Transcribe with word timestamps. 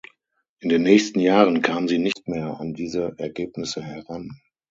In 0.61 0.69
den 0.69 0.81
nächsten 0.81 1.19
Jahren 1.19 1.61
kam 1.61 1.87
sie 1.87 1.99
nicht 1.99 2.27
mehr 2.27 2.59
an 2.59 2.73
diese 2.73 3.13
Ergebnisse 3.19 3.83
heran. 3.83 4.31